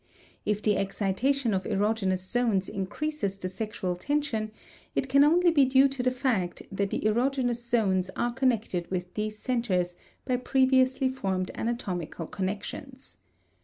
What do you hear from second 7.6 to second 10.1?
zones are connected with these centers